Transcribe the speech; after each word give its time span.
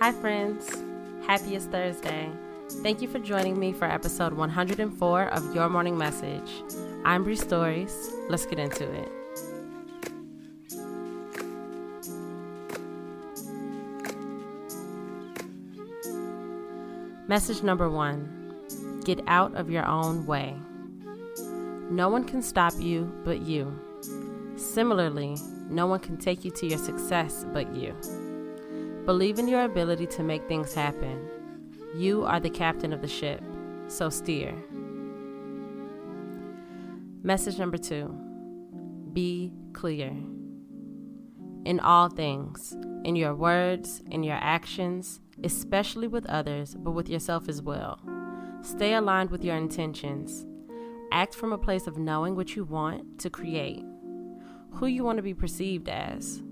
Hi, 0.00 0.12
friends. 0.12 0.66
Happiest 1.26 1.70
Thursday. 1.70 2.30
Thank 2.82 3.02
you 3.02 3.08
for 3.08 3.18
joining 3.18 3.60
me 3.60 3.74
for 3.74 3.84
episode 3.84 4.32
104 4.32 5.24
of 5.26 5.54
Your 5.54 5.68
Morning 5.68 5.98
Message. 5.98 6.62
I'm 7.04 7.22
Bree 7.22 7.36
Stories. 7.36 8.10
Let's 8.30 8.46
get 8.46 8.58
into 8.58 8.90
it. 8.90 9.12
Message 17.28 17.62
number 17.62 17.90
one 17.90 19.02
Get 19.04 19.20
out 19.26 19.54
of 19.54 19.68
your 19.68 19.84
own 19.84 20.24
way. 20.24 20.56
No 21.90 22.08
one 22.08 22.24
can 22.24 22.40
stop 22.40 22.72
you 22.78 23.12
but 23.22 23.42
you. 23.42 23.78
Similarly, 24.56 25.36
no 25.68 25.86
one 25.86 26.00
can 26.00 26.16
take 26.16 26.42
you 26.42 26.50
to 26.52 26.66
your 26.66 26.78
success 26.78 27.44
but 27.52 27.74
you. 27.74 27.94
Believe 29.10 29.40
in 29.40 29.48
your 29.48 29.64
ability 29.64 30.06
to 30.06 30.22
make 30.22 30.46
things 30.46 30.72
happen. 30.72 31.28
You 31.96 32.24
are 32.24 32.38
the 32.38 32.48
captain 32.48 32.92
of 32.92 33.02
the 33.02 33.08
ship, 33.08 33.42
so 33.88 34.08
steer. 34.08 34.54
Message 37.20 37.58
number 37.58 37.76
two 37.76 38.16
Be 39.12 39.52
clear. 39.72 40.12
In 41.64 41.80
all 41.80 42.08
things, 42.08 42.76
in 43.02 43.16
your 43.16 43.34
words, 43.34 44.00
in 44.12 44.22
your 44.22 44.38
actions, 44.40 45.18
especially 45.42 46.06
with 46.06 46.24
others, 46.26 46.76
but 46.78 46.92
with 46.92 47.08
yourself 47.08 47.48
as 47.48 47.60
well. 47.60 47.98
Stay 48.62 48.94
aligned 48.94 49.32
with 49.32 49.42
your 49.42 49.56
intentions. 49.56 50.46
Act 51.10 51.34
from 51.34 51.52
a 51.52 51.58
place 51.58 51.88
of 51.88 51.98
knowing 51.98 52.36
what 52.36 52.54
you 52.54 52.62
want 52.62 53.18
to 53.18 53.28
create, 53.28 53.84
who 54.74 54.86
you 54.86 55.02
want 55.02 55.16
to 55.16 55.22
be 55.22 55.34
perceived 55.34 55.88
as. 55.88 56.44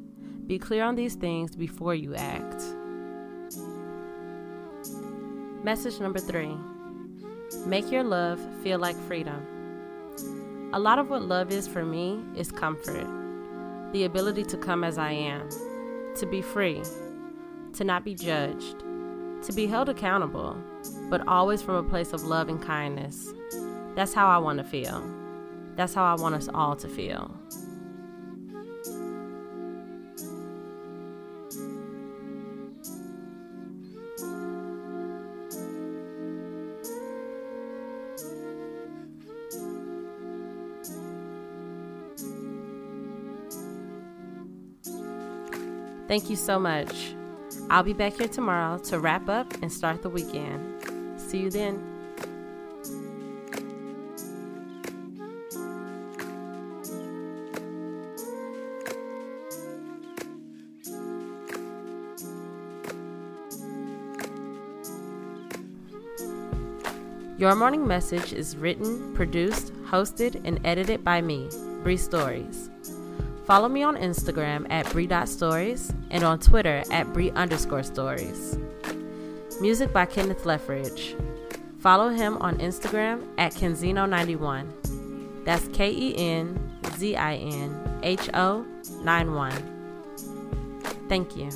Be 0.49 0.59
clear 0.59 0.83
on 0.83 0.95
these 0.95 1.15
things 1.15 1.55
before 1.55 1.95
you 1.95 2.15
act. 2.15 2.65
Message 5.63 6.01
number 6.01 6.19
three 6.19 6.57
Make 7.67 7.91
your 7.93 8.03
love 8.03 8.41
feel 8.63 8.79
like 8.79 8.97
freedom. 8.97 9.47
A 10.73 10.79
lot 10.79 10.99
of 10.99 11.11
what 11.11 11.21
love 11.21 11.53
is 11.53 11.69
for 11.69 11.85
me 11.85 12.23
is 12.35 12.51
comfort, 12.51 13.07
the 13.93 14.05
ability 14.05 14.43
to 14.45 14.57
come 14.57 14.85
as 14.85 14.97
I 14.97 15.13
am, 15.13 15.51
to 16.17 16.25
be 16.25 16.41
free, 16.41 16.81
to 17.75 17.85
not 17.85 18.03
be 18.03 18.15
judged, 18.15 18.81
to 19.43 19.53
be 19.53 19.67
held 19.67 19.91
accountable, 19.91 20.57
but 21.11 21.29
always 21.29 21.61
from 21.61 21.75
a 21.75 21.83
place 21.91 22.15
of 22.15 22.25
love 22.25 22.49
and 22.49 22.63
kindness. 22.63 23.35
That's 23.95 24.15
how 24.15 24.29
I 24.29 24.39
want 24.39 24.57
to 24.61 24.65
feel. 24.65 25.05
That's 25.77 25.93
how 25.93 26.05
I 26.05 26.15
want 26.15 26.37
us 26.37 26.49
all 26.55 26.75
to 26.77 26.89
feel. 26.89 27.39
Thank 46.09 46.31
you 46.31 46.37
so 46.37 46.59
much. 46.59 47.15
I'll 47.69 47.83
be 47.83 47.93
back 47.93 48.15
here 48.15 48.29
tomorrow 48.29 48.79
to 48.79 48.99
wrap 48.99 49.29
up 49.29 49.53
and 49.61 49.71
start 49.71 50.03
the 50.03 50.09
weekend. 50.09 51.21
See 51.21 51.39
you 51.39 51.51
then. 51.51 51.85
Your 67.37 67.55
Morning 67.55 67.87
Message 67.87 68.33
is 68.33 68.57
written, 68.57 69.15
produced, 69.15 69.73
hosted, 69.85 70.41
and 70.45 70.59
edited 70.65 71.05
by 71.05 71.21
me, 71.21 71.49
Bree 71.85 71.97
Stories. 71.97 72.69
Follow 73.49 73.67
me 73.71 73.83
on 73.83 73.97
Instagram 73.97 74.67
at 74.69 74.85
Bree.stories 74.93 75.91
and 76.11 76.23
on 76.23 76.39
Twitter 76.39 76.83
at 76.91 77.11
Bree 77.15 77.31
underscore 77.31 77.83
stories. 77.83 78.59
Music 79.59 79.91
by 79.91 80.05
Kenneth 80.05 80.45
Leffridge. 80.45 81.19
Follow 81.79 82.11
him 82.11 82.37
on 82.43 82.59
Instagram 82.59 83.27
at 83.39 83.55
Kenzinho91. 83.55 85.47
That's 85.47 85.67
K 85.69 85.91
E 85.91 86.15
N 86.19 86.61
Z 86.99 87.17
I 87.17 87.37
N 87.37 88.01
H 88.03 88.29
O 88.35 88.67
91. 89.03 89.51
Thank 91.09 91.35
you. 91.35 91.49